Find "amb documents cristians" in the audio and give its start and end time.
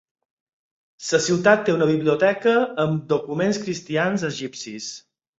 2.85-4.25